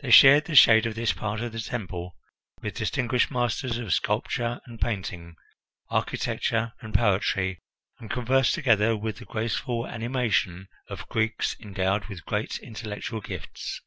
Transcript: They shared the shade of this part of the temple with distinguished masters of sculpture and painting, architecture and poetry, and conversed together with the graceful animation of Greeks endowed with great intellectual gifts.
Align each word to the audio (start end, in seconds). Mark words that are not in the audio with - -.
They 0.00 0.10
shared 0.10 0.46
the 0.46 0.56
shade 0.56 0.86
of 0.86 0.96
this 0.96 1.12
part 1.12 1.40
of 1.40 1.52
the 1.52 1.60
temple 1.60 2.16
with 2.62 2.74
distinguished 2.74 3.30
masters 3.30 3.78
of 3.78 3.92
sculpture 3.92 4.60
and 4.66 4.80
painting, 4.80 5.36
architecture 5.88 6.72
and 6.80 6.92
poetry, 6.92 7.60
and 8.00 8.10
conversed 8.10 8.54
together 8.54 8.96
with 8.96 9.18
the 9.18 9.24
graceful 9.24 9.86
animation 9.86 10.66
of 10.88 11.08
Greeks 11.08 11.54
endowed 11.60 12.06
with 12.06 12.26
great 12.26 12.58
intellectual 12.58 13.20
gifts. 13.20 13.80